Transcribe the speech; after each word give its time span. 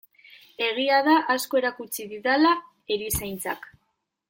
Egia 0.67 1.01
da 1.07 1.17
asko 1.35 1.59
erakutsi 1.61 2.07
didala 2.15 2.55
erizaintzak. 2.97 3.71